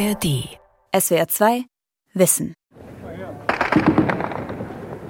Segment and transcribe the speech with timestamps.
[0.00, 0.58] ARD.
[0.98, 1.64] SWR 2
[2.14, 2.54] Wissen.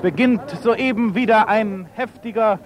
[0.03, 2.59] Beginnt soeben wieder ein heftiger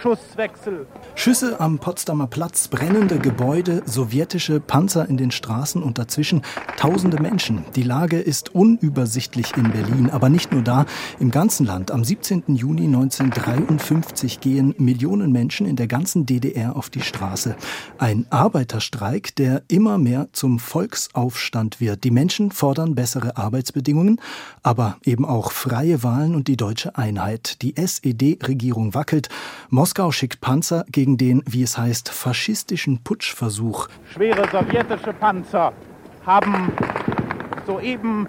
[0.00, 0.86] Schusswechsel.
[1.14, 6.42] Schüsse am Potsdamer Platz, brennende Gebäude, sowjetische Panzer in den Straßen und dazwischen
[6.76, 7.64] tausende Menschen.
[7.76, 10.86] Die Lage ist unübersichtlich in Berlin, aber nicht nur da,
[11.20, 11.90] im ganzen Land.
[11.90, 12.44] Am 17.
[12.48, 17.56] Juni 1953 gehen Millionen Menschen in der ganzen DDR auf die Straße.
[17.98, 22.04] Ein Arbeiterstreik, der immer mehr zum Volksaufstand wird.
[22.04, 24.20] Die Menschen fordern bessere Arbeitsbedingungen,
[24.62, 27.62] aber eben auch freie Wahlen und die deutsche Einheit.
[27.62, 29.28] Die SED-Regierung wackelt.
[29.82, 33.88] Moskau schickt Panzer gegen den, wie es heißt, faschistischen Putschversuch.
[34.12, 35.72] Schwere sowjetische Panzer
[36.24, 36.70] haben
[37.66, 38.28] soeben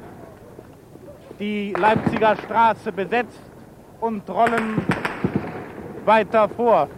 [1.39, 3.39] die Leipziger Straße besetzt
[4.01, 4.81] und rollen
[6.05, 6.89] weiter vor.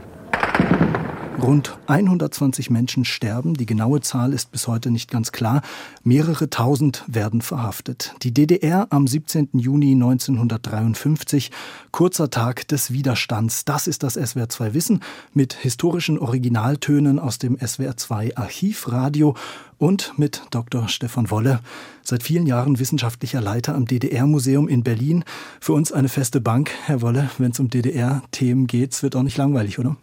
[1.45, 5.61] Rund 120 Menschen sterben, die genaue Zahl ist bis heute nicht ganz klar.
[6.03, 8.15] Mehrere tausend werden verhaftet.
[8.23, 9.49] Die DDR am 17.
[9.53, 11.51] Juni 1953,
[11.91, 13.63] kurzer Tag des Widerstands.
[13.63, 15.01] Das ist das SWR 2 Wissen
[15.35, 19.35] mit historischen Originaltönen aus dem SWR 2 Archivradio
[19.77, 20.87] und mit Dr.
[20.87, 21.59] Stefan Wolle,
[22.01, 25.23] seit vielen Jahren wissenschaftlicher Leiter am DDR-Museum in Berlin.
[25.59, 29.21] Für uns eine feste Bank, Herr Wolle, wenn es um DDR-Themen geht, es wird auch
[29.21, 29.95] nicht langweilig, oder?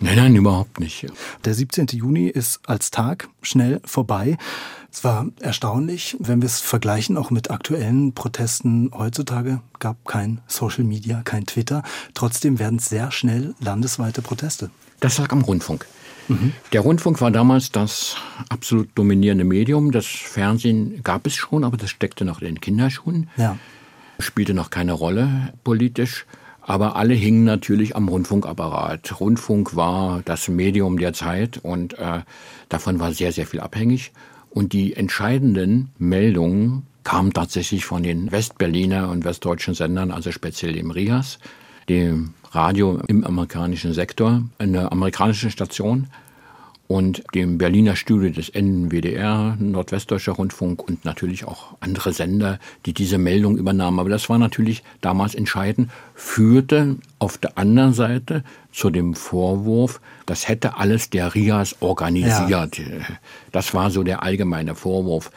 [0.00, 1.06] Nein, nein, überhaupt nicht.
[1.44, 1.86] Der 17.
[1.92, 4.36] Juni ist als Tag schnell vorbei.
[4.92, 10.84] Es war erstaunlich, wenn wir es vergleichen, auch mit aktuellen Protesten heutzutage, gab kein Social
[10.84, 11.82] Media, kein Twitter.
[12.14, 14.70] Trotzdem werden es sehr schnell landesweite Proteste.
[15.00, 15.86] Das lag am Rundfunk.
[16.28, 16.52] Mhm.
[16.72, 18.16] Der Rundfunk war damals das
[18.48, 19.90] absolut dominierende Medium.
[19.90, 23.28] Das Fernsehen gab es schon, aber das steckte noch in den Kinderschuhen.
[23.36, 23.58] Ja.
[24.18, 26.24] Spielte noch keine Rolle politisch.
[26.66, 29.20] Aber alle hingen natürlich am Rundfunkapparat.
[29.20, 32.20] Rundfunk war das Medium der Zeit und äh,
[32.70, 34.12] davon war sehr, sehr viel abhängig.
[34.48, 40.90] Und die entscheidenden Meldungen kamen tatsächlich von den Westberliner und westdeutschen Sendern, also speziell dem
[40.90, 41.38] RIAS,
[41.90, 46.06] dem Radio im amerikanischen Sektor, eine amerikanische Station
[46.86, 53.16] und dem Berliner Studio des NWDR, Nordwestdeutscher Rundfunk und natürlich auch andere Sender, die diese
[53.16, 53.98] Meldung übernahmen.
[53.98, 60.46] Aber das war natürlich damals entscheidend, führte auf der anderen Seite zu dem Vorwurf, das
[60.46, 62.78] hätte alles der RIAS organisiert.
[62.78, 62.86] Ja.
[63.50, 65.30] Das war so der allgemeine Vorwurf.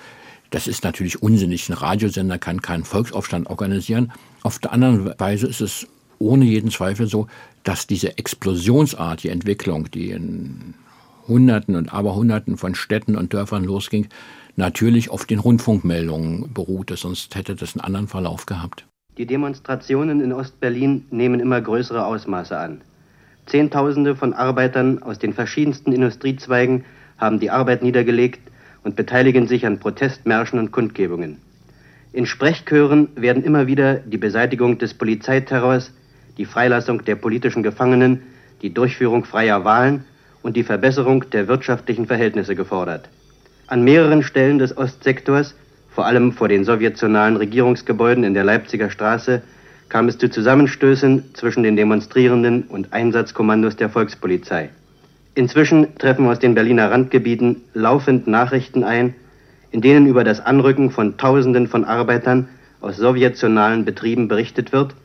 [0.49, 1.69] Das ist natürlich unsinnig.
[1.69, 4.11] Ein Radiosender kann keinen Volksaufstand organisieren.
[4.43, 5.87] Auf der anderen Weise ist es
[6.19, 7.27] ohne jeden Zweifel so,
[7.63, 10.73] dass diese explosionsartige Entwicklung, die in
[11.27, 14.07] Hunderten und Aberhunderten von Städten und Dörfern losging,
[14.55, 18.85] natürlich auf den Rundfunkmeldungen beruhte, sonst hätte das einen anderen Verlauf gehabt.
[19.17, 22.81] Die Demonstrationen in Ostberlin nehmen immer größere Ausmaße an.
[23.47, 26.83] Zehntausende von Arbeitern aus den verschiedensten Industriezweigen
[27.17, 28.41] haben die Arbeit niedergelegt
[28.83, 31.37] und beteiligen sich an Protestmärschen und Kundgebungen.
[32.13, 35.91] In Sprechchören werden immer wieder die Beseitigung des Polizeiterrors,
[36.37, 38.21] die Freilassung der politischen Gefangenen,
[38.61, 40.05] die Durchführung freier Wahlen
[40.47, 43.09] und die Verbesserung der wirtschaftlichen Verhältnisse gefordert.
[43.67, 45.53] An mehreren Stellen des Ostsektors,
[45.89, 49.41] vor allem vor den sowjetionalen Regierungsgebäuden in der Leipziger Straße,
[49.89, 54.69] kam es zu Zusammenstößen zwischen den Demonstrierenden und Einsatzkommandos der Volkspolizei.
[55.35, 59.15] Inzwischen treffen aus den Berliner Randgebieten laufend Nachrichten ein,
[59.71, 62.47] in denen über das Anrücken von Tausenden von Arbeitern
[62.79, 64.95] aus sowjetionalen Betrieben berichtet wird,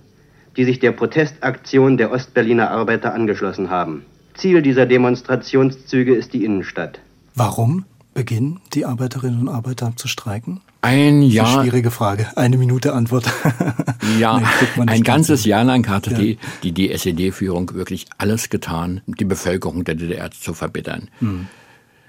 [0.56, 4.04] die sich der Protestaktion der Ostberliner Arbeiter angeschlossen haben.
[4.34, 7.00] Ziel dieser Demonstrationszüge ist die Innenstadt.
[7.34, 7.84] Warum
[8.15, 10.60] beginnen die Arbeiterinnen und Arbeiter zu streiken?
[10.82, 11.47] Ein Jahr.
[11.47, 12.37] Eine schwierige Frage.
[12.37, 13.32] Eine Minute Antwort.
[14.19, 16.19] ja, nee, ein ganzes Jahr lang hatte ja.
[16.19, 21.09] die, die, die SED-Führung wirklich alles getan, die Bevölkerung der DDR zu verbittern.
[21.20, 21.47] Mhm.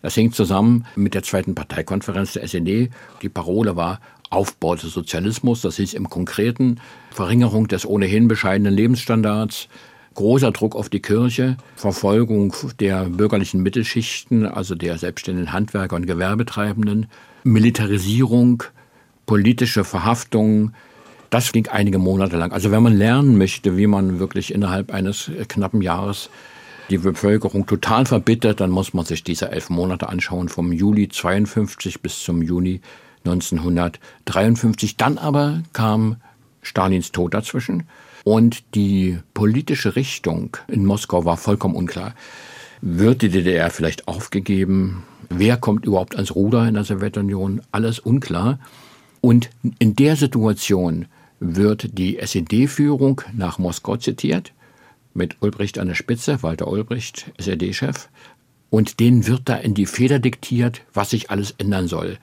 [0.01, 2.89] Das hängt zusammen mit der zweiten Parteikonferenz der SED.
[3.21, 5.61] Die Parole war Aufbau des Sozialismus.
[5.61, 9.69] Das hieß im Konkreten Verringerung des ohnehin bescheidenen Lebensstandards,
[10.13, 17.07] großer Druck auf die Kirche, Verfolgung der bürgerlichen Mittelschichten, also der selbstständigen Handwerker und Gewerbetreibenden,
[17.43, 18.63] Militarisierung,
[19.25, 20.75] politische Verhaftungen.
[21.29, 22.51] Das ging einige Monate lang.
[22.51, 26.29] Also wenn man lernen möchte, wie man wirklich innerhalb eines knappen Jahres
[26.89, 32.01] die Bevölkerung total verbittert, dann muss man sich diese elf Monate anschauen, vom Juli 52
[32.01, 32.81] bis zum Juni
[33.25, 34.97] 1953.
[34.97, 36.17] Dann aber kam
[36.61, 37.83] Stalins Tod dazwischen.
[38.23, 42.15] Und die politische Richtung in Moskau war vollkommen unklar.
[42.81, 45.03] Wird die DDR vielleicht aufgegeben?
[45.29, 47.61] Wer kommt überhaupt ans Ruder in der Sowjetunion?
[47.71, 48.59] Alles unklar.
[49.21, 49.49] Und
[49.79, 51.05] in der Situation
[51.39, 54.53] wird die SED-Führung nach Moskau zitiert,
[55.13, 58.09] mit Ulbricht an der Spitze, Walter Ulbricht, SED-Chef.
[58.69, 62.17] Und denen wird da in die Feder diktiert, was sich alles ändern soll.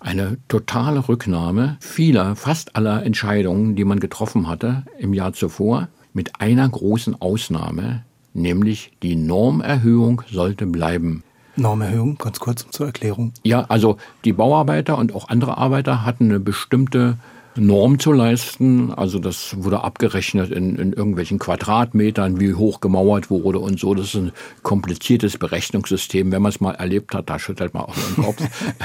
[0.00, 6.40] Eine totale Rücknahme vieler, fast aller Entscheidungen, die man getroffen hatte im Jahr zuvor, mit
[6.40, 8.04] einer großen Ausnahme,
[8.34, 11.22] nämlich die Normerhöhung sollte bleiben.
[11.56, 13.32] Normerhöhung, ganz kurz zur Erklärung.
[13.42, 17.18] Ja, also die Bauarbeiter und auch andere Arbeiter hatten eine bestimmte
[17.58, 18.92] Norm zu leisten.
[18.92, 23.94] Also das wurde abgerechnet in, in irgendwelchen Quadratmetern, wie hoch gemauert wurde und so.
[23.94, 24.32] Das ist ein
[24.62, 26.32] kompliziertes Berechnungssystem.
[26.32, 28.42] Wenn man es mal erlebt hat, da schüttelt man auch den Kopf.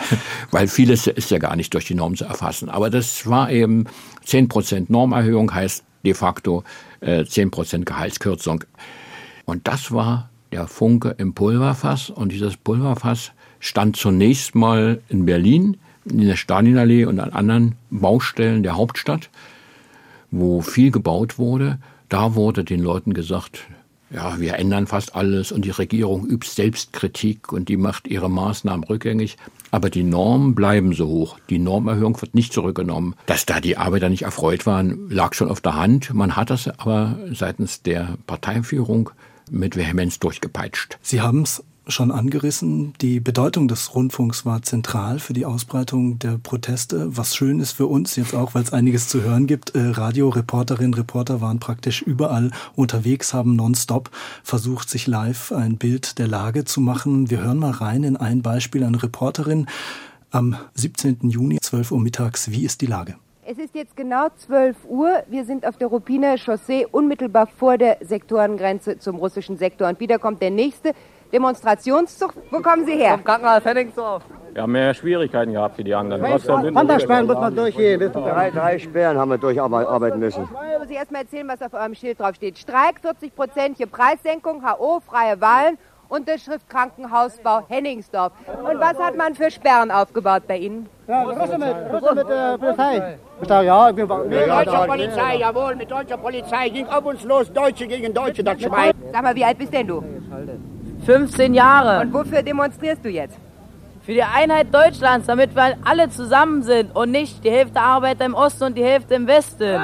[0.51, 2.69] Weil vieles ist ja gar nicht durch die Norm zu erfassen.
[2.69, 3.85] Aber das war eben
[4.25, 6.63] 10% Normerhöhung, heißt de facto
[6.99, 8.63] äh, 10% Gehaltskürzung.
[9.45, 12.09] Und das war der Funke im Pulverfass.
[12.09, 18.63] Und dieses Pulverfass stand zunächst mal in Berlin in der Stalinallee und an anderen Baustellen
[18.63, 19.29] der Hauptstadt,
[20.31, 21.79] wo viel gebaut wurde.
[22.09, 23.65] Da wurde den Leuten gesagt,
[24.13, 28.83] ja, wir ändern fast alles und die Regierung übt Selbstkritik und die macht ihre Maßnahmen
[28.83, 29.37] rückgängig.
[29.71, 31.39] Aber die Normen bleiben so hoch.
[31.49, 33.15] Die Normerhöhung wird nicht zurückgenommen.
[33.25, 36.13] Dass da die Arbeiter nicht erfreut waren, lag schon auf der Hand.
[36.13, 39.09] Man hat das aber seitens der Parteiführung
[39.49, 40.99] mit Vehemenz durchgepeitscht.
[41.01, 42.93] Sie haben es schon angerissen.
[43.01, 47.15] Die Bedeutung des Rundfunks war zentral für die Ausbreitung der Proteste.
[47.15, 49.75] Was schön ist für uns jetzt auch, weil es einiges zu hören gibt.
[49.75, 54.09] Äh, Radioreporterinnen, Reporter waren praktisch überall unterwegs, haben nonstop
[54.43, 57.29] versucht, sich live ein Bild der Lage zu machen.
[57.29, 58.83] Wir hören mal rein in ein Beispiel.
[58.83, 59.67] Eine Reporterin
[60.31, 61.29] am 17.
[61.29, 62.49] Juni, 12 Uhr mittags.
[62.51, 63.15] Wie ist die Lage?
[63.45, 65.23] Es ist jetzt genau 12 Uhr.
[65.27, 69.89] Wir sind auf der Ruppiner Chaussee unmittelbar vor der Sektorengrenze zum russischen Sektor.
[69.89, 70.93] Und wieder kommt der nächste
[71.33, 72.33] Demonstrationszug.
[72.51, 73.13] Wo kommen Sie her?
[73.13, 74.23] Vom Krankenhaus Henningsdorf.
[74.53, 76.21] Wir haben mehr Schwierigkeiten gehabt wie die anderen.
[76.21, 77.99] Wandersperren muss man durchgehen.
[78.13, 80.43] Drei, drei Sperren haben wir durcharbeiten müssen.
[80.43, 82.59] Ich muss Sie erst mal erzählen, was auf eurem Schild drauf steht.
[82.59, 88.33] Streik, 40-prozentige Preissenkung, HO, freie Wahlen, Unterschrift Krankenhausbau Henningsdorf.
[88.47, 90.87] Und was hat man für Sperren aufgebaut bei Ihnen?
[91.07, 93.17] Ja, Russe mit, Russe mit äh, Polizei.
[93.41, 96.69] Ich sage, ja, ich bin, mit deutscher Polizei, jawohl, mit deutscher Polizei.
[96.69, 98.93] Ging auf uns los, Deutsche gegen Deutsche, das Schwein.
[99.11, 100.03] Sag mal, wie alt bist denn du?
[101.05, 102.01] 15 Jahre.
[102.01, 103.37] Und wofür demonstrierst du jetzt?
[104.05, 108.33] Für die Einheit Deutschlands, damit wir alle zusammen sind und nicht die Hälfte Arbeiter im
[108.33, 109.79] Osten und die Hälfte im Westen.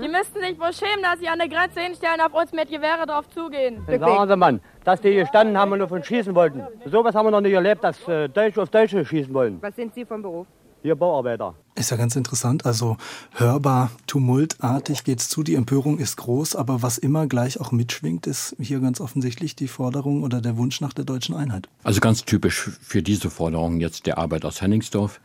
[0.00, 3.06] Die müssten sich wohl schämen, dass sie an der Grenze hinstellen, auf uns mit Gewehre
[3.06, 3.84] drauf zugehen.
[3.88, 6.62] Sagen Sie, Mann, dass die gestanden haben und nur von schießen wollten.
[6.84, 9.58] So was haben wir noch nicht erlebt, dass äh, Deutsche auf Deutsche schießen wollen.
[9.60, 10.46] Was sind Sie vom Beruf?
[10.82, 11.54] Hier Bauarbeiter.
[11.74, 12.64] Ist ja ganz interessant.
[12.64, 12.96] Also
[13.32, 15.42] hörbar, tumultartig geht's zu.
[15.42, 19.68] Die Empörung ist groß, aber was immer gleich auch mitschwingt, ist hier ganz offensichtlich die
[19.68, 21.68] Forderung oder der Wunsch nach der deutschen Einheit.
[21.82, 25.20] Also ganz typisch für diese Forderung jetzt der Arbeit aus Henningsdorf,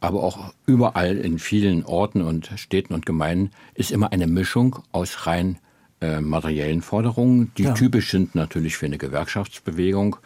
[0.00, 5.26] aber auch überall in vielen Orten und Städten und Gemeinden ist immer eine Mischung aus
[5.26, 5.58] rein
[6.00, 7.72] äh, materiellen Forderungen, die ja.
[7.72, 10.18] typisch sind natürlich für eine Gewerkschaftsbewegung, äh,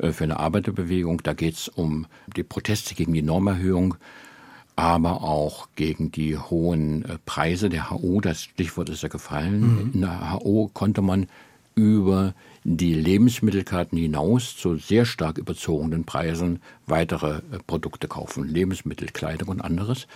[0.00, 1.22] für eine Arbeiterbewegung.
[1.22, 2.06] Da geht es um
[2.36, 3.96] die Proteste gegen die Normerhöhung,
[4.76, 8.20] aber auch gegen die hohen äh, Preise der HO.
[8.20, 9.60] Das Stichwort ist ja gefallen.
[9.60, 9.90] Mhm.
[9.94, 11.26] In der HO konnte man
[11.74, 19.48] über die Lebensmittelkarten hinaus zu sehr stark überzogenen Preisen weitere äh, Produkte kaufen, Lebensmittel, Kleidung
[19.48, 20.06] und anderes.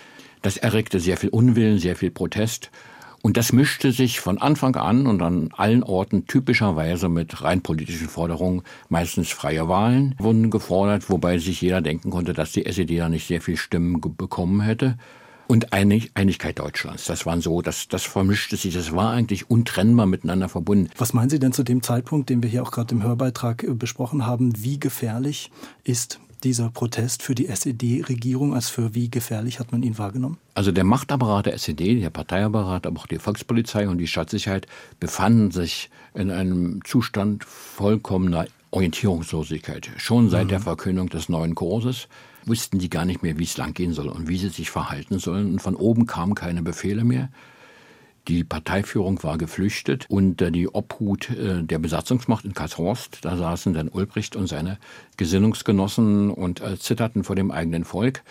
[0.42, 2.70] Das erregte sehr viel Unwillen, sehr viel Protest
[3.24, 8.10] und das mischte sich von Anfang an und an allen Orten typischerweise mit rein politischen
[8.10, 8.60] Forderungen.
[8.90, 13.26] Meistens freie Wahlen wurden gefordert, wobei sich jeder denken konnte, dass die SED da nicht
[13.26, 14.98] sehr viel Stimmen bekommen hätte.
[15.46, 17.06] Und Einig Einigkeit Deutschlands.
[17.06, 20.90] Das waren so, das, das vermischte sich, das war eigentlich untrennbar miteinander verbunden.
[20.98, 23.72] Was meinen Sie denn zu dem Zeitpunkt, den wir hier auch gerade im Hörbeitrag äh,
[23.72, 24.52] besprochen haben?
[24.62, 25.50] Wie gefährlich
[25.82, 30.38] ist dieser Protest für die SED-Regierung als für wie gefährlich hat man ihn wahrgenommen?
[30.54, 34.66] Also der Machtapparat der SED, der Parteiapparat, aber auch die Volkspolizei und die Staatssicherheit
[35.00, 39.90] befanden sich in einem Zustand vollkommener Orientierungslosigkeit.
[39.96, 40.48] Schon seit mhm.
[40.50, 42.08] der Verkündung des neuen Kurses
[42.46, 45.52] wussten die gar nicht mehr, wie es langgehen soll und wie sie sich verhalten sollen.
[45.52, 47.30] Und von oben kamen keine Befehle mehr.
[48.28, 53.18] Die Parteiführung war geflüchtet unter die Obhut äh, der Besatzungsmacht in Karlshorst.
[53.22, 54.78] Da saßen dann Ulbricht und seine
[55.16, 58.22] Gesinnungsgenossen und äh, zitterten vor dem eigenen Volk,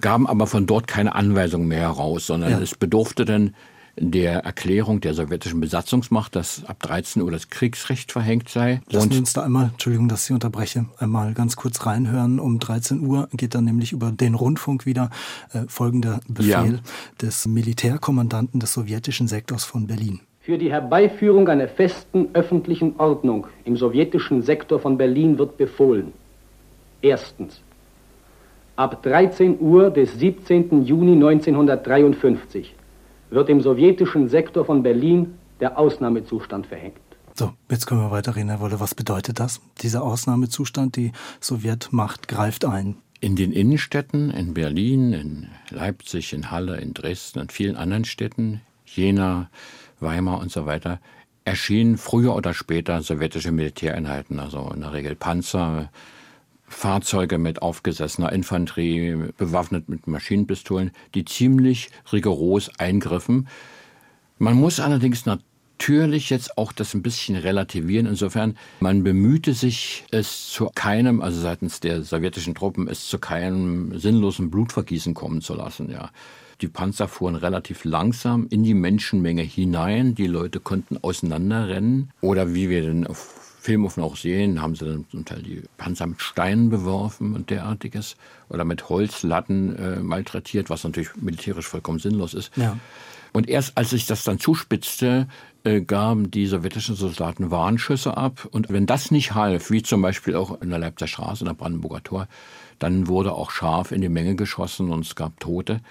[0.00, 2.60] gaben aber von dort keine Anweisung mehr heraus, sondern ja.
[2.60, 3.54] es bedurfte dann
[4.00, 8.80] der Erklärung der sowjetischen Besatzungsmacht, dass ab 13 Uhr das Kriegsrecht verhängt sei.
[8.90, 12.40] Lassen wir uns da einmal, Entschuldigung, dass ich unterbreche, einmal ganz kurz reinhören.
[12.40, 15.10] Um 13 Uhr geht dann nämlich über den Rundfunk wieder
[15.52, 16.80] äh, folgender Befehl ja.
[17.22, 20.20] Des Militärkommandanten des sowjetischen Sektors von Berlin.
[20.40, 26.12] Für die Herbeiführung einer festen öffentlichen Ordnung im sowjetischen Sektor von Berlin wird befohlen.
[27.02, 27.60] Erstens.
[28.76, 30.84] Ab 13 Uhr des 17.
[30.84, 32.74] Juni 1953
[33.30, 36.96] wird im sowjetischen Sektor von Berlin der Ausnahmezustand verhängt.
[37.34, 38.80] So, jetzt können wir weiterreden, Herr Wolle.
[38.80, 39.60] Was bedeutet das?
[39.82, 42.96] Dieser Ausnahmezustand, die Sowjetmacht greift ein.
[43.20, 48.60] In den Innenstädten, in Berlin, in Leipzig, in Halle, in Dresden und vielen anderen Städten,
[48.86, 49.50] Jena,
[49.98, 51.00] Weimar und so weiter,
[51.44, 55.90] erschienen früher oder später sowjetische Militäreinheiten, also in der Regel Panzer,
[56.68, 63.48] Fahrzeuge mit aufgesessener Infanterie, bewaffnet mit Maschinenpistolen, die ziemlich rigoros eingriffen.
[64.38, 65.26] Man muss allerdings
[65.78, 68.06] natürlich jetzt auch das ein bisschen relativieren.
[68.06, 73.98] Insofern, man bemühte sich, es zu keinem, also seitens der sowjetischen Truppen, es zu keinem
[73.98, 76.10] sinnlosen Blutvergießen kommen zu lassen, ja.
[76.60, 80.16] Die Panzer fuhren relativ langsam in die Menschenmenge hinein.
[80.16, 82.10] Die Leute konnten auseinanderrennen.
[82.20, 83.06] Oder wie wir den
[83.68, 88.16] Filmofen auch sehen, haben sie dann zum Teil die Panzer mit Steinen beworfen und derartiges.
[88.48, 92.56] Oder mit Holzlatten äh, malträtiert, was natürlich militärisch vollkommen sinnlos ist.
[92.56, 92.78] Ja.
[93.34, 95.28] Und erst als sich das dann zuspitzte,
[95.64, 98.48] äh, gaben die sowjetischen Soldaten Warnschüsse ab.
[98.50, 101.54] Und wenn das nicht half, wie zum Beispiel auch in der Leipziger Straße, in der
[101.54, 102.28] Brandenburger Tor,
[102.78, 105.82] dann wurde auch scharf in die Menge geschossen und es gab Tote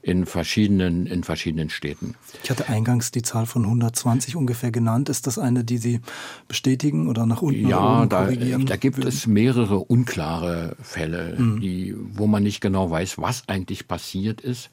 [0.00, 2.14] in verschiedenen, in verschiedenen Städten.
[2.42, 5.08] Ich hatte eingangs die Zahl von 120 ungefähr genannt.
[5.08, 6.00] Ist das eine, die Sie
[6.46, 8.66] bestätigen oder nach unten ja, da, korrigieren?
[8.66, 9.08] da gibt würden?
[9.08, 11.60] es mehrere unklare Fälle, mhm.
[11.60, 14.70] die, wo man nicht genau weiß, was eigentlich passiert ist.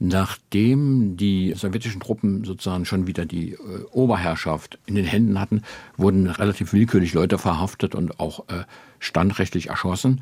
[0.00, 3.58] Nachdem die sowjetischen Truppen sozusagen schon wieder die äh,
[3.92, 5.62] Oberherrschaft in den Händen hatten,
[5.96, 8.64] wurden relativ willkürlich Leute verhaftet und auch äh,
[8.98, 10.20] standrechtlich erschossen.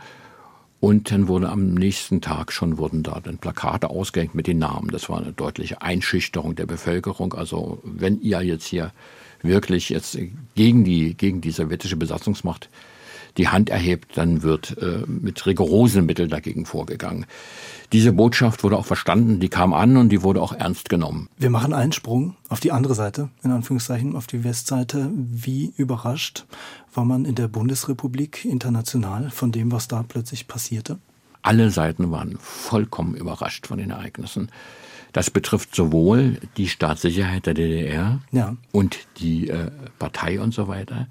[0.82, 4.90] Und dann wurde am nächsten Tag schon wurden da dann Plakate ausgehängt mit den Namen.
[4.90, 7.34] Das war eine deutliche Einschüchterung der Bevölkerung.
[7.34, 8.90] Also wenn ihr jetzt hier
[9.42, 10.18] wirklich jetzt
[10.56, 12.68] gegen die, gegen die sowjetische Besatzungsmacht
[13.36, 17.26] die Hand erhebt, dann wird äh, mit rigorosen Mitteln dagegen vorgegangen.
[17.92, 21.28] Diese Botschaft wurde auch verstanden, die kam an und die wurde auch ernst genommen.
[21.38, 25.10] Wir machen einen Sprung auf die andere Seite, in Anführungszeichen, auf die Westseite.
[25.14, 26.46] Wie überrascht
[26.94, 30.98] war man in der Bundesrepublik international von dem, was da plötzlich passierte?
[31.42, 34.48] Alle Seiten waren vollkommen überrascht von den Ereignissen.
[35.12, 38.56] Das betrifft sowohl die Staatssicherheit der DDR ja.
[38.70, 41.08] und die äh, Partei und so weiter.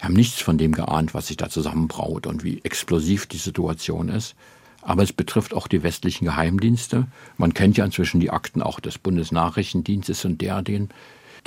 [0.00, 4.08] Wir haben nichts von dem geahnt, was sich da zusammenbraut und wie explosiv die Situation
[4.08, 4.34] ist.
[4.80, 7.06] Aber es betrifft auch die westlichen Geheimdienste.
[7.36, 10.88] Man kennt ja inzwischen die Akten auch des Bundesnachrichtendienstes und der den.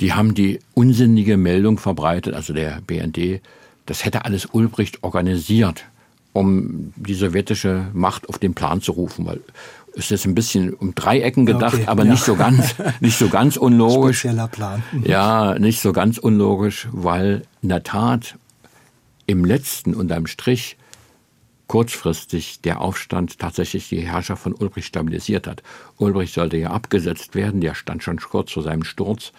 [0.00, 3.40] Die haben die unsinnige Meldung verbreitet, also der BND,
[3.86, 5.86] das hätte alles Ulbricht organisiert,
[6.32, 9.40] um die sowjetische Macht auf den Plan zu rufen, weil
[9.94, 12.12] ist jetzt ein bisschen um Dreiecken gedacht, okay, aber ja.
[12.12, 14.18] nicht so ganz, nicht so ganz unlogisch.
[14.20, 14.82] Spezieller Plan.
[15.04, 18.36] Ja, nicht so ganz unlogisch, weil in der Tat
[19.26, 20.76] im letzten unterm Strich
[21.66, 25.62] kurzfristig der Aufstand tatsächlich die Herrschaft von Ulbricht stabilisiert hat.
[25.96, 29.32] Ulbricht sollte ja abgesetzt werden, der stand schon kurz vor seinem Sturz.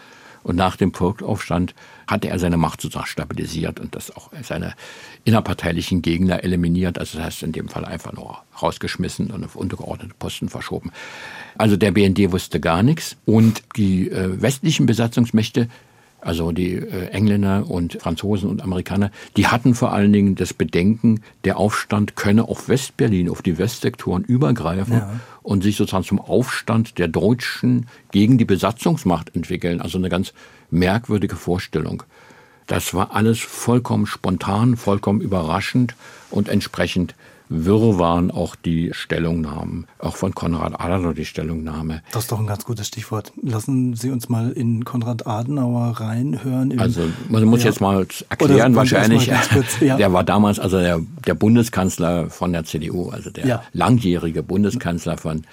[0.43, 1.73] Und nach dem Volksaufstand
[2.05, 4.75] hatte er seine Macht sozusagen stabilisiert und das auch seine
[5.23, 6.99] innerparteilichen Gegner eliminiert.
[6.99, 10.91] Also das heißt in dem Fall einfach nur rausgeschmissen und auf untergeordnete Posten verschoben.
[11.57, 15.67] Also der BND wusste gar nichts und die äh, westlichen Besatzungsmächte
[16.25, 21.21] also die äh, Engländer und Franzosen und Amerikaner, die hatten vor allen Dingen das Bedenken,
[21.43, 25.19] der Aufstand könne auf Westberlin, auf die Westsektoren übergreifen ja.
[25.43, 29.81] und sich sozusagen zum Aufstand der Deutschen gegen die Besatzungsmacht entwickeln.
[29.81, 30.33] Also eine ganz
[30.71, 32.01] merkwürdige Vorstellung.
[32.65, 35.93] Das war alles vollkommen spontan, vollkommen überraschend
[36.31, 37.13] und entsprechend
[37.49, 42.01] wirr waren auch die Stellungnahmen, auch von Konrad Adenauer die Stellungnahme.
[42.11, 43.31] Das ist doch ein ganz gutes Stichwort.
[43.41, 46.77] Lassen Sie uns mal in Konrad Adenauer reinhören.
[46.79, 47.69] Also man muss ja.
[47.69, 49.97] jetzt mal erklären, wahrscheinlich, kurz, ja.
[49.97, 53.63] der war damals also der, der Bundeskanzler von der CDU, also der ja.
[53.73, 55.43] langjährige Bundeskanzler von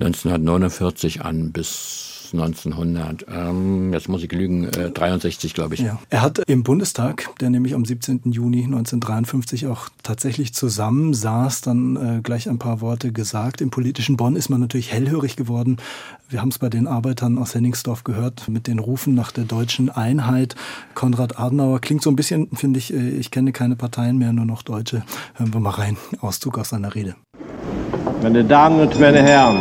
[0.00, 5.80] 1949 an bis 1900, ähm, jetzt muss ich lügen, äh, 63, glaube ich.
[5.80, 5.98] Ja.
[6.10, 8.32] Er hat im Bundestag, der nämlich am 17.
[8.32, 13.60] Juni 1953 auch tatsächlich zusammensaß, dann äh, gleich ein paar Worte gesagt.
[13.60, 15.78] Im politischen Bonn ist man natürlich hellhörig geworden.
[16.28, 19.88] Wir haben es bei den Arbeitern aus Henningsdorf gehört, mit den Rufen nach der deutschen
[19.88, 20.56] Einheit.
[20.94, 24.44] Konrad Adenauer klingt so ein bisschen, finde ich, äh, ich kenne keine Parteien mehr, nur
[24.44, 25.04] noch Deutsche.
[25.34, 25.96] Hören wir mal rein.
[26.20, 27.14] Auszug aus seiner Rede.
[28.22, 29.58] Meine Damen und meine Herren,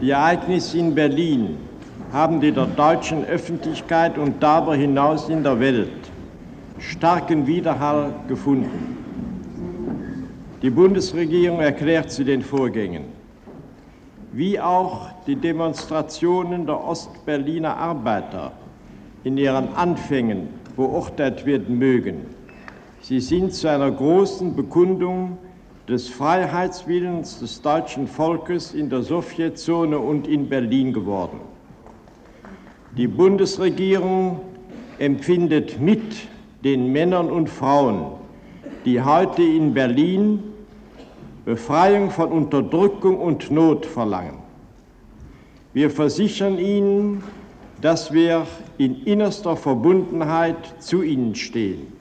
[0.00, 1.56] die Ereignisse in Berlin
[2.12, 5.88] haben die der deutschen Öffentlichkeit und darüber hinaus in der Welt
[6.78, 8.96] starken Widerhall gefunden.
[10.62, 13.04] Die Bundesregierung erklärt zu den Vorgängen,
[14.32, 18.52] wie auch die Demonstrationen der Ostberliner Arbeiter
[19.24, 22.26] in ihren Anfängen beurteilt werden mögen.
[23.02, 25.38] Sie sind zu einer großen Bekundung
[25.88, 31.40] des Freiheitswillens des deutschen Volkes in der Sowjetzone und in Berlin geworden.
[32.96, 34.40] Die Bundesregierung
[34.98, 36.02] empfindet mit
[36.64, 38.06] den Männern und Frauen,
[38.84, 40.42] die heute in Berlin
[41.44, 44.38] Befreiung von Unterdrückung und Not verlangen.
[45.72, 47.22] Wir versichern Ihnen,
[47.80, 48.46] dass wir
[48.78, 51.92] in innerster Verbundenheit zu Ihnen stehen.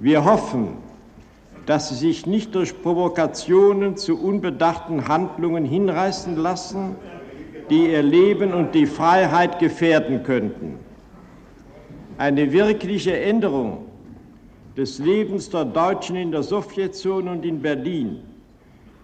[0.00, 0.78] Wir hoffen,
[1.68, 6.96] dass Sie sich nicht durch Provokationen zu unbedachten Handlungen hinreißen lassen,
[7.68, 10.78] die Ihr Leben und die Freiheit gefährden könnten.
[12.16, 13.84] Eine wirkliche Änderung
[14.78, 18.20] des Lebens der Deutschen in der Sowjetzone und in Berlin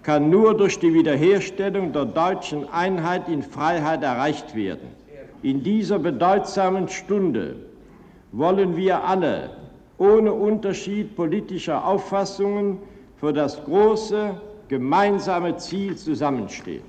[0.03, 4.89] kann nur durch die Wiederherstellung der deutschen Einheit in Freiheit erreicht werden.
[5.43, 7.57] In dieser bedeutsamen Stunde
[8.33, 9.51] wollen wir alle
[9.99, 12.79] ohne Unterschied politischer Auffassungen
[13.17, 16.83] für das große gemeinsame Ziel zusammenstehen.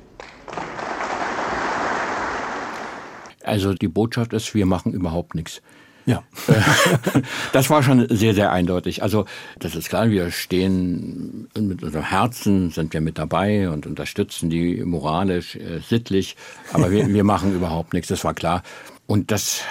[3.44, 5.62] Also die Botschaft ist, wir machen überhaupt nichts.
[6.06, 6.24] Ja.
[7.52, 9.02] das war schon sehr, sehr eindeutig.
[9.02, 9.26] Also,
[9.60, 14.84] das ist klar, wir stehen mit unserem Herzen, sind wir mit dabei und unterstützen die
[14.84, 16.36] moralisch, äh, sittlich,
[16.74, 18.62] aber wir, wir machen überhaupt nichts, das war klar.
[19.08, 19.64] Und das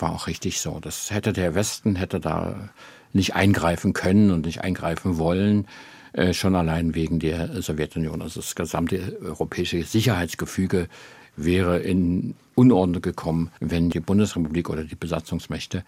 [0.00, 0.78] war auch richtig so.
[0.80, 2.68] Das hätte der Westen, hätte da
[3.12, 5.66] nicht eingreifen können und nicht eingreifen wollen,
[6.12, 8.22] äh, schon allein wegen der Sowjetunion.
[8.22, 10.88] Also das gesamte europäische Sicherheitsgefüge
[11.36, 15.84] wäre in Unordnung gekommen, wenn die Bundesrepublik oder die Besatzungsmächte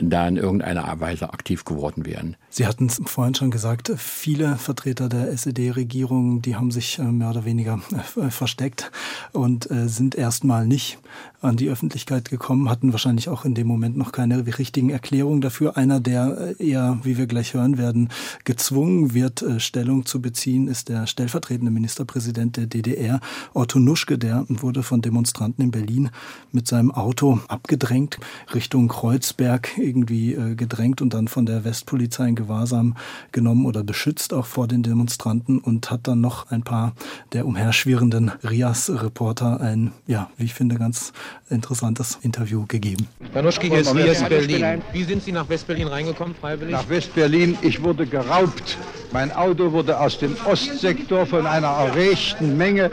[0.00, 2.36] da in irgendeiner Weise aktiv geworden wären.
[2.50, 7.30] Sie hatten es vorhin schon gesagt, viele Vertreter der SED-Regierung, die haben sich äh, mehr
[7.30, 7.80] oder weniger
[8.16, 8.90] äh, versteckt
[9.32, 10.98] und äh, sind erstmal nicht
[11.40, 15.76] an die Öffentlichkeit gekommen, hatten wahrscheinlich auch in dem Moment noch keine richtigen Erklärungen dafür.
[15.76, 18.08] Einer, der eher, wie wir gleich hören werden,
[18.44, 23.20] gezwungen wird, Stellung zu beziehen, ist der stellvertretende Ministerpräsident der DDR,
[23.54, 24.18] Otto Nuschke.
[24.18, 26.10] Der wurde von Demonstranten in Berlin
[26.52, 28.18] mit seinem Auto abgedrängt
[28.54, 32.96] Richtung Kreuzberg irgendwie äh, gedrängt und dann von der Westpolizei in Gewahrsam
[33.32, 36.94] genommen oder beschützt auch vor den Demonstranten und hat dann noch ein paar
[37.32, 41.12] der umherschwirrenden Rias-Reporter ein, ja, wie ich finde, ganz
[41.48, 43.06] interessantes Interview gegeben.
[43.32, 44.82] Herr Nuschke, hier ist Rias Berlin.
[44.92, 46.72] Wie sind Sie nach Westberlin reingekommen, freiwillig?
[46.72, 48.76] Nach Westberlin, ich wurde geraubt.
[49.12, 52.90] Mein Auto wurde aus dem Ostsektor von einer erregten Menge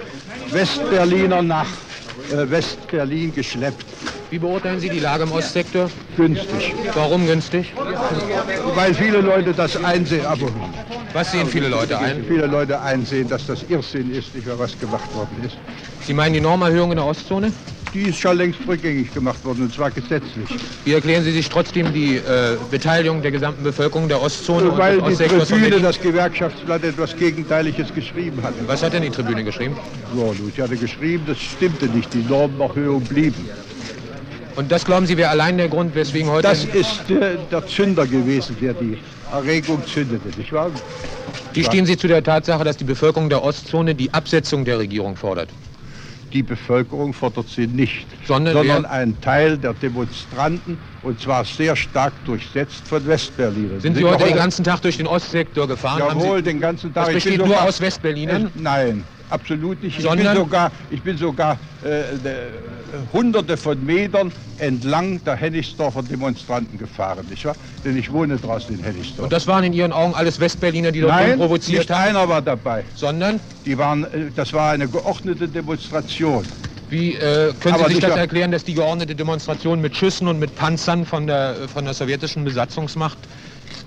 [0.51, 1.67] Westberliner nach
[2.31, 3.85] äh, Westberlin geschleppt.
[4.33, 5.91] Wie beurteilen Sie die Lage im Ostsektor?
[6.17, 6.73] Günstig.
[6.95, 7.71] Warum günstig?
[8.73, 10.25] Weil viele Leute das einsehen.
[10.25, 10.47] Aber
[11.13, 12.25] was sehen viele Leute ein?
[12.27, 15.55] Viele Leute einsehen, dass das Irrsinn ist, nicht mehr was gemacht worden ist.
[16.01, 17.53] Sie meinen die Normerhöhung in der Ostzone?
[17.93, 20.49] Die ist schon längst rückgängig gemacht worden, und zwar gesetzlich.
[20.83, 24.75] Wie erklären Sie sich trotzdem die äh, Beteiligung der gesamten Bevölkerung der Ostzone?
[24.75, 28.55] Weil und die Tribüne, das Gewerkschaftsblatt, etwas Gegenteiliges geschrieben hat.
[28.65, 29.77] Was hat denn die Tribüne geschrieben?
[30.17, 32.11] Ja, ich hatte geschrieben, das stimmte nicht.
[32.15, 33.47] Die Normenerhöhung blieben.
[34.55, 36.47] Und das glauben Sie wäre allein der Grund, weswegen heute...
[36.47, 38.97] Das ist äh, der Zünder gewesen, der die
[39.31, 40.69] Erregung zündete, nicht wahr?
[41.53, 45.15] Wie stehen Sie zu der Tatsache, dass die Bevölkerung der Ostzone die Absetzung der Regierung
[45.15, 45.49] fordert?
[46.33, 52.13] Die Bevölkerung fordert sie nicht, sondern, sondern ein Teil der Demonstranten und zwar sehr stark
[52.25, 53.79] durchsetzt von Westberlinern.
[53.79, 55.99] Sind Sie heute den ganzen Tag durch den Ostsektor gefahren?
[55.99, 57.05] Jawohl, den ganzen Tag.
[57.05, 58.49] Das besteht nur aus Westberlinern?
[58.55, 60.01] Nein, absolut nicht.
[60.01, 60.19] Sondern?
[60.19, 62.03] Ich bin sogar, ich bin sogar äh,
[63.11, 67.55] hunderte von Metern entlang der Hennigsdorfer Demonstranten gefahren, nicht wahr?
[67.83, 69.25] Denn ich wohne draußen in Hennigsdorf.
[69.25, 72.09] Und das waren in Ihren Augen alles Westberliner, die dort Nein, provoziert nicht haben?
[72.09, 72.83] einer war dabei.
[72.95, 73.39] Sondern?
[73.65, 76.45] Die waren, äh, das war eine geordnete Demonstration.
[76.89, 80.55] Wie äh, können Sie sich das erklären, dass die geordnete Demonstration mit Schüssen und mit
[80.55, 83.17] Panzern von der, von der sowjetischen Besatzungsmacht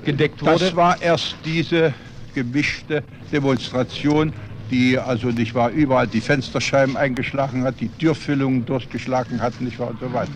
[0.04, 0.58] gedeckt wurde?
[0.58, 1.94] Das war erst diese
[2.34, 4.32] gemischte Demonstration,
[4.70, 9.90] die also nicht wahr überall die Fensterscheiben eingeschlagen hat, die Türfüllungen durchgeschlagen hat, nicht wahr
[9.90, 10.32] und so weiter.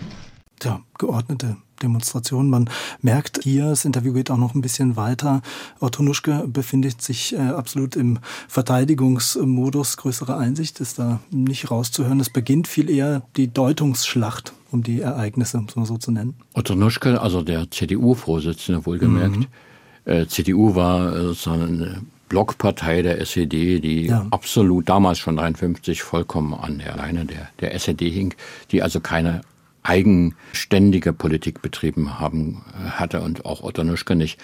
[0.59, 2.51] Tja, geordnete Demonstration.
[2.51, 2.69] Man
[3.01, 5.43] merkt hier, das Interview geht auch noch ein bisschen weiter.
[5.81, 9.97] Otto Nuschke befindet sich äh, absolut im Verteidigungsmodus.
[9.97, 12.21] Größere Einsicht ist da nicht rauszuhören.
[12.21, 16.35] Es beginnt viel eher die Deutungsschlacht um die Ereignisse, um es mal so zu nennen.
[16.55, 19.37] Otto Nuschke, also der CDU-Vorsitzende wohlgemerkt.
[19.37, 19.47] Mhm.
[20.05, 24.27] Äh, CDU war äh, sozusagen eine Blockpartei der SED, die ja.
[24.31, 28.35] absolut damals schon 53 vollkommen an der Leine der, der SED hing,
[28.71, 29.43] die also keine
[29.83, 34.39] eigenständige Politik betrieben haben äh, hatte und auch Otto Nuschke nicht.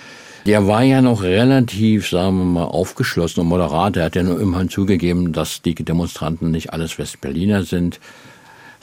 [0.46, 3.96] Der war ja noch relativ, sagen wir mal, aufgeschlossen und moderat.
[3.96, 8.00] Er hat ja nur immerhin zugegeben, dass die Demonstranten nicht alles Westberliner sind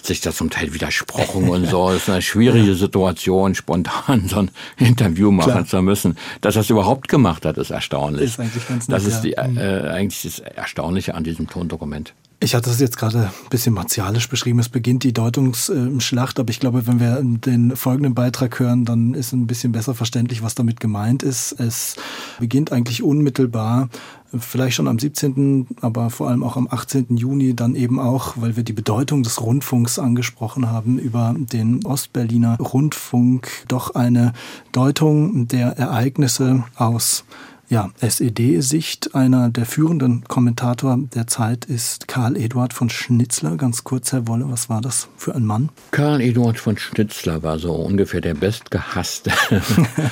[0.06, 1.89] sich da zum Teil widersprochen und so.
[1.89, 5.66] Es ist eine schwierige Situation, spontan so ein Interview machen Klar.
[5.66, 6.18] zu müssen.
[6.42, 8.24] Dass er es überhaupt gemacht hat, ist erstaunlich.
[8.24, 12.13] Ist eigentlich ganz nett, Das ist die, äh, eigentlich das Erstaunliche an diesem Tondokument.
[12.43, 14.60] Ich hatte es jetzt gerade ein bisschen martialisch beschrieben.
[14.60, 19.32] Es beginnt die Deutungsschlacht, aber ich glaube, wenn wir den folgenden Beitrag hören, dann ist
[19.32, 21.53] ein bisschen besser verständlich, was damit gemeint ist.
[21.53, 21.95] Es
[22.39, 23.88] beginnt eigentlich unmittelbar,
[24.38, 27.15] vielleicht schon am 17., aber vor allem auch am 18.
[27.15, 32.58] Juni, dann eben auch, weil wir die Bedeutung des Rundfunks angesprochen haben, über den Ostberliner
[32.58, 34.34] Rundfunk doch eine
[34.73, 37.23] Deutung der Ereignisse aus
[37.69, 39.15] ja, SED-Sicht.
[39.15, 43.58] Einer der führenden Kommentator der Zeit ist Karl Eduard von Schnitzler.
[43.58, 45.69] Ganz kurz, Herr Wolle, was war das für ein Mann?
[45.91, 49.32] Karl Eduard von Schnitzler war so ungefähr der bestgehasste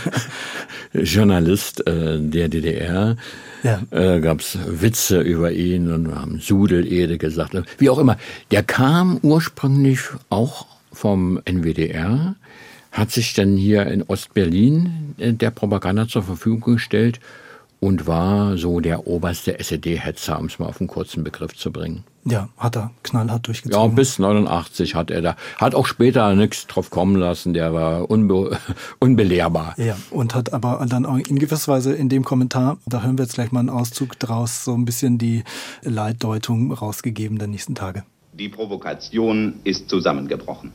[0.94, 3.16] Journalist äh, der DDR.
[3.64, 3.82] Ja.
[3.92, 7.56] Äh, Gab es Witze über ihn und haben Sudelede gesagt.
[7.78, 8.18] Wie auch immer.
[8.50, 12.36] Der kam ursprünglich auch vom NWDR
[12.92, 17.20] hat sich dann hier in Ostberlin äh, der Propaganda zur Verfügung gestellt
[17.82, 22.04] und war so der oberste SED-Hetzer, um es mal auf einen kurzen Begriff zu bringen.
[22.26, 23.90] Ja, hat er knallhart durchgezogen.
[23.90, 25.36] Ja, bis 89 hat er da.
[25.58, 28.60] Hat auch später nichts drauf kommen lassen, der war unbe
[29.00, 29.74] unbelehrbar.
[29.78, 33.24] Ja, und hat aber dann auch in gewisser Weise in dem Kommentar, da hören wir
[33.24, 35.44] jetzt gleich mal einen Auszug draus, so ein bisschen die
[35.82, 38.04] Leitdeutung rausgegeben der nächsten Tage.
[38.34, 40.72] Die Provokation ist zusammengebrochen.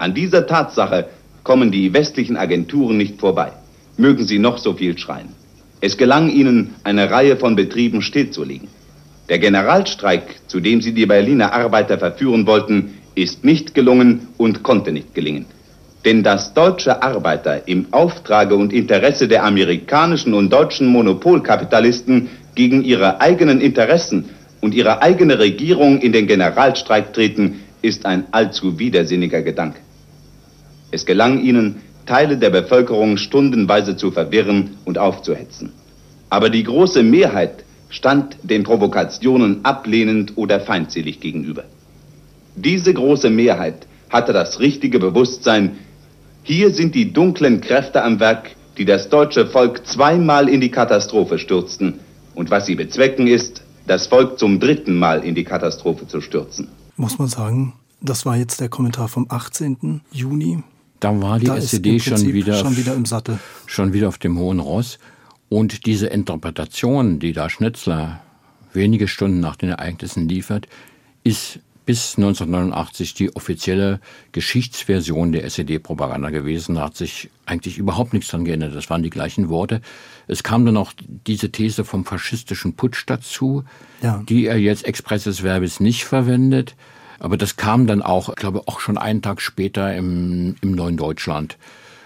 [0.00, 1.10] An dieser Tatsache
[1.42, 3.52] kommen die westlichen Agenturen nicht vorbei.
[3.98, 5.28] Mögen sie noch so viel schreien.
[5.82, 8.68] Es gelang ihnen, eine Reihe von Betrieben stillzulegen.
[9.28, 14.90] Der Generalstreik, zu dem sie die Berliner Arbeiter verführen wollten, ist nicht gelungen und konnte
[14.90, 15.44] nicht gelingen.
[16.06, 23.20] Denn dass deutsche Arbeiter im Auftrage und Interesse der amerikanischen und deutschen Monopolkapitalisten gegen ihre
[23.20, 24.30] eigenen Interessen
[24.62, 29.78] und ihre eigene Regierung in den Generalstreik treten, ist ein allzu widersinniger Gedanke.
[30.90, 31.76] Es gelang ihnen,
[32.06, 35.72] Teile der Bevölkerung stundenweise zu verwirren und aufzuhetzen.
[36.28, 41.64] Aber die große Mehrheit stand den Provokationen ablehnend oder feindselig gegenüber.
[42.56, 45.78] Diese große Mehrheit hatte das richtige Bewusstsein,
[46.42, 51.38] hier sind die dunklen Kräfte am Werk, die das deutsche Volk zweimal in die Katastrophe
[51.38, 52.00] stürzten.
[52.34, 56.68] Und was sie bezwecken ist, das Volk zum dritten Mal in die Katastrophe zu stürzen.
[56.96, 60.00] Muss man sagen, das war jetzt der Kommentar vom 18.
[60.12, 60.62] Juni.
[61.00, 63.38] Da war die da SED schon wieder, schon wieder im Sattel.
[63.66, 64.98] Schon wieder auf dem hohen Ross.
[65.48, 68.20] Und diese Interpretation, die da Schnitzler
[68.72, 70.68] wenige Stunden nach den Ereignissen liefert,
[71.24, 76.76] ist bis 1989 die offizielle Geschichtsversion der SED-Propaganda gewesen.
[76.76, 78.76] Da hat sich eigentlich überhaupt nichts dran geändert.
[78.76, 79.80] Das waren die gleichen Worte.
[80.28, 80.92] Es kam dann auch
[81.26, 83.64] diese These vom faschistischen Putsch dazu,
[84.02, 84.22] ja.
[84.28, 86.76] die er jetzt expresses Verbis nicht verwendet.
[87.20, 90.96] Aber das kam dann auch, ich glaube, auch schon einen Tag später im, im neuen
[90.96, 91.58] Deutschland.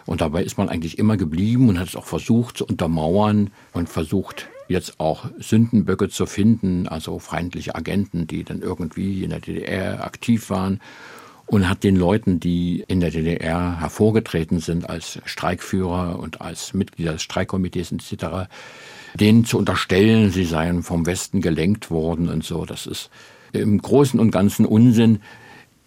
[0.07, 3.89] Und dabei ist man eigentlich immer geblieben und hat es auch versucht zu untermauern und
[3.89, 10.05] versucht jetzt auch Sündenböcke zu finden, also feindliche Agenten, die dann irgendwie in der DDR
[10.05, 10.81] aktiv waren
[11.47, 17.13] und hat den Leuten, die in der DDR hervorgetreten sind als Streikführer und als Mitglieder
[17.13, 18.49] des Streikkomitees etc.,
[19.15, 22.65] denen zu unterstellen, sie seien vom Westen gelenkt worden und so.
[22.65, 23.11] Das ist
[23.55, 25.21] im Großen und Ganzen Unsinn.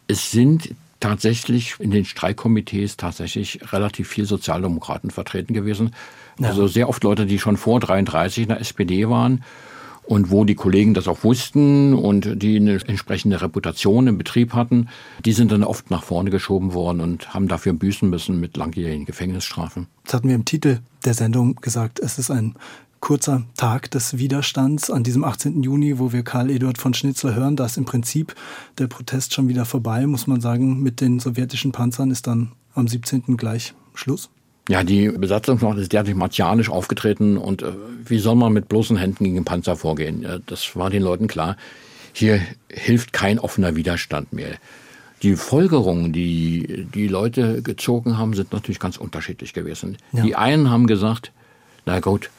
[0.08, 5.91] Es sind tatsächlich in den Streikkomitees tatsächlich relativ viel Sozialdemokraten vertreten gewesen.
[6.39, 6.49] Ja.
[6.49, 9.43] Also sehr oft Leute, die schon vor 33 in der SPD waren
[10.08, 14.88] und wo die Kollegen das auch wussten und die eine entsprechende Reputation im Betrieb hatten,
[15.25, 19.06] die sind dann oft nach vorne geschoben worden und haben dafür büßen müssen mit langjährigen
[19.06, 19.88] Gefängnisstrafen.
[20.06, 22.56] Das hatten wir im Titel der Sendung gesagt, es ist ein
[22.99, 25.63] kurzer Tag des Widerstands an diesem 18.
[25.63, 27.55] Juni, wo wir Karl Eduard von Schnitzler hören.
[27.55, 28.36] Da ist im Prinzip
[28.77, 30.81] der Protest schon wieder vorbei, muss man sagen.
[30.81, 33.38] Mit den sowjetischen Panzern ist dann am 17.
[33.38, 34.29] gleich Schluss.
[34.69, 37.71] Ja, die Besatzungsmacht ist derartig martialisch aufgetreten und äh,
[38.05, 40.23] wie soll man mit bloßen Händen gegen den Panzer vorgehen?
[40.23, 41.55] Ja, das war den Leuten klar.
[42.12, 44.55] Hier hilft kein offener Widerstand mehr.
[45.23, 49.97] Die Folgerungen, die die Leute gezogen haben, sind natürlich ganz unterschiedlich gewesen.
[50.12, 50.23] Ja.
[50.23, 51.31] Die einen haben gesagt,
[51.86, 52.29] na gut,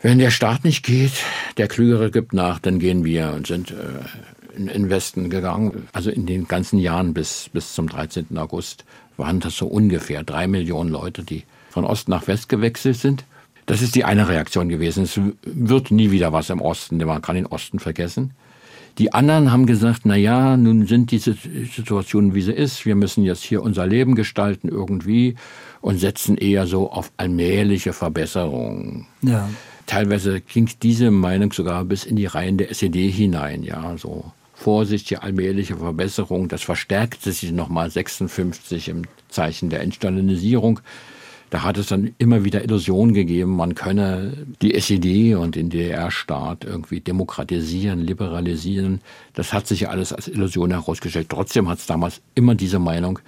[0.00, 1.12] wenn der Staat nicht geht,
[1.56, 5.88] der Klügere gibt nach, dann gehen wir und sind äh, in den Westen gegangen.
[5.92, 8.36] Also in den ganzen Jahren bis, bis zum 13.
[8.36, 8.84] August
[9.16, 13.24] waren das so ungefähr drei Millionen Leute, die von Ost nach West gewechselt sind.
[13.66, 15.04] Das ist die eine Reaktion gewesen.
[15.04, 18.32] Es wird nie wieder was im Osten, denn man kann den Osten vergessen.
[18.96, 22.84] Die anderen haben gesagt, na ja, nun sind diese Situationen, wie sie ist.
[22.86, 25.36] Wir müssen jetzt hier unser Leben gestalten irgendwie
[25.80, 29.06] und setzen eher so auf allmähliche Verbesserungen.
[29.22, 29.48] Ja.
[29.88, 35.22] Teilweise ging diese Meinung sogar bis in die Reihen der SED hinein, ja, so vorsichtige,
[35.22, 36.48] allmähliche Verbesserung.
[36.48, 40.80] Das verstärkte sich nochmal 56 im Zeichen der Entstalinisierung.
[41.48, 46.64] Da hat es dann immer wieder Illusionen gegeben, man könne die SED und den DDR-Staat
[46.64, 49.00] irgendwie demokratisieren, liberalisieren.
[49.32, 51.30] Das hat sich ja alles als Illusion herausgestellt.
[51.30, 53.20] Trotzdem hat es damals immer diese Meinung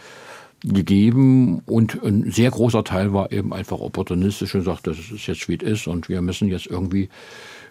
[0.63, 5.49] gegeben und ein sehr großer Teil war eben einfach opportunistisch und sagt, das ist jetzt
[5.49, 7.09] wie es ist und wir müssen jetzt irgendwie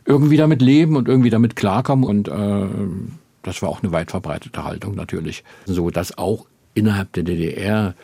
[0.05, 2.67] irgendwie damit leben und irgendwie damit klarkommen und äh,
[3.43, 7.95] das war auch eine weit verbreitete Haltung natürlich, so dass auch innerhalb der DDR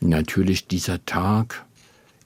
[0.00, 1.64] natürlich dieser Tag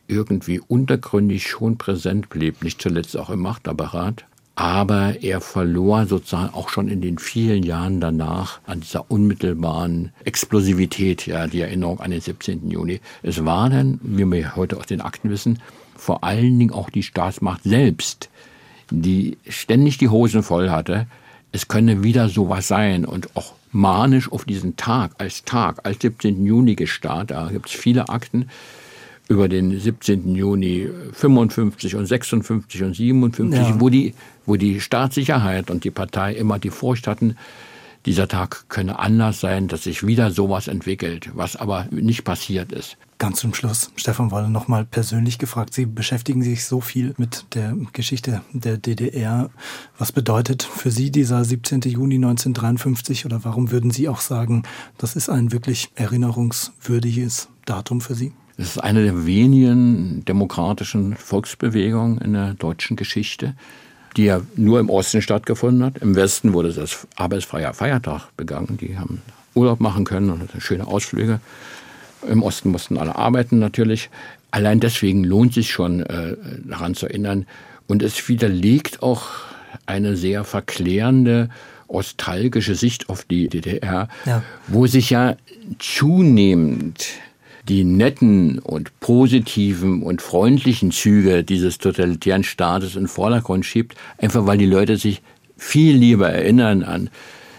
[0.09, 4.25] irgendwie untergründig schon präsent blieb, nicht zuletzt auch im Machtapparat.
[4.59, 11.27] Aber er verlor sozusagen auch schon in den vielen Jahren danach an dieser unmittelbaren Explosivität,
[11.27, 12.71] ja, die Erinnerung an den 17.
[12.71, 13.01] Juni.
[13.23, 15.61] Es war dann, wie wir heute aus den Akten wissen,
[15.95, 18.31] vor allen Dingen auch die Staatsmacht selbst,
[18.91, 21.07] die ständig die Hosen voll hatte.
[21.53, 26.47] Es könne wieder sowas sein und auch manisch auf diesen Tag als Tag, als 17.
[26.47, 27.31] Juni gestarrt.
[27.31, 28.49] Da gibt es viele Akten
[29.29, 30.35] über den 17.
[30.35, 33.81] Juni 55 und 56 und 57, ja.
[33.81, 37.37] wo, die, wo die Staatssicherheit und die Partei immer die Furcht hatten,
[38.07, 42.97] dieser Tag könne Anlass sein, dass sich wieder sowas entwickelt, was aber nicht passiert ist.
[43.19, 45.75] Ganz zum Schluss, Stefan Wolle, nochmal persönlich gefragt.
[45.75, 49.51] Sie beschäftigen sich so viel mit der Geschichte der DDR.
[49.99, 51.81] Was bedeutet für Sie dieser 17.
[51.81, 54.63] Juni 1953 oder warum würden Sie auch sagen,
[54.99, 58.33] das ist ein wirklich erinnerungswürdiges Datum für Sie?
[58.59, 63.55] Es ist eine der wenigen demokratischen Volksbewegungen in der deutschen Geschichte,
[64.17, 65.99] die ja nur im Osten stattgefunden hat.
[65.99, 68.79] Im Westen wurde das arbeitsfreier Feiertag begangen.
[68.81, 69.21] Die haben
[69.55, 71.41] Urlaub machen können und schöne Ausflüge.
[72.27, 74.09] Im Osten mussten alle arbeiten natürlich.
[74.51, 77.47] Allein deswegen lohnt sich schon äh, daran zu erinnern.
[77.87, 79.27] Und es widerlegt auch
[79.85, 81.51] eine sehr verklärende
[81.89, 84.43] ostalgische Sicht auf die DDR, ja.
[84.67, 85.37] wo sich ja
[85.79, 87.07] zunehmend
[87.69, 94.47] die netten und positiven und freundlichen Züge dieses totalitären Staates in den Vordergrund schiebt, einfach
[94.47, 95.23] weil die Leute sich
[95.57, 97.11] viel lieber erinnern an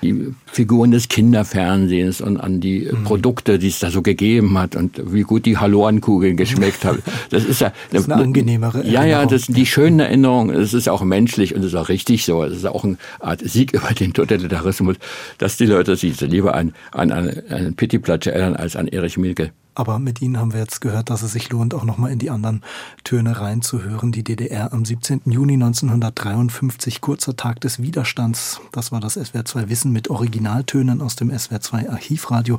[0.03, 3.03] die Figuren des Kinderfernsehens und an die mhm.
[3.03, 7.01] Produkte, die es da so gegeben hat und wie gut die Hallorenkugeln geschmeckt haben.
[7.29, 8.93] Das ist ja das ist eine angenehmere Erinnerung.
[8.93, 10.55] Ja, ja, das sind die schönen Erinnerungen.
[10.55, 12.43] Es ist auch menschlich und es ist auch richtig so.
[12.43, 14.97] Es ist auch eine Art Sieg über den Totalitarismus,
[15.37, 19.51] dass die Leute sich lieber an, an, an, an Pitti-Platsche erinnern als an Erich Mielke.
[19.77, 22.31] Aber mit Ihnen haben wir jetzt gehört, dass es sich lohnt, auch nochmal in die
[22.31, 22.63] anderen
[23.03, 24.11] Töne reinzuhören.
[24.11, 25.21] Die DDR am 17.
[25.25, 28.59] Juni 1953, kurzer Tag des Widerstands.
[28.71, 32.57] Das war das SWR2 Wissen mit Originaltönen aus dem SWR2 Archivradio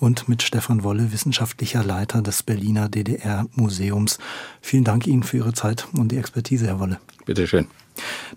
[0.00, 4.18] und mit Stefan Wolle, wissenschaftlicher Leiter des Berliner DDR-Museums.
[4.60, 6.98] Vielen Dank Ihnen für Ihre Zeit und die Expertise, Herr Wolle.
[7.24, 7.68] Bitteschön.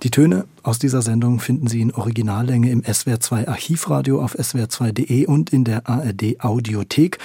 [0.03, 5.51] Die Töne aus dieser Sendung finden Sie in Originallänge im SWR2 Archivradio auf swr2.de und
[5.51, 7.19] in der ARD Audiothek.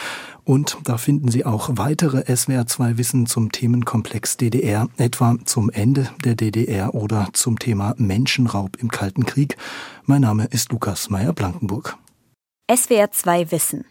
[0.44, 6.34] Und da finden Sie auch weitere SWR2 Wissen zum Themenkomplex DDR, etwa zum Ende der
[6.36, 9.56] DDR oder zum Thema Menschenraub im Kalten Krieg.
[10.04, 11.96] Mein Name ist Lukas Meyer-Blankenburg.
[12.70, 13.84] SWR2 Wissen.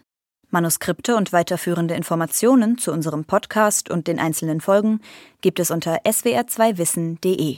[0.49, 5.01] Manuskripte und weiterführende Informationen zu unserem Podcast und den einzelnen Folgen
[5.41, 7.58] gibt es unter swr2wissen.de.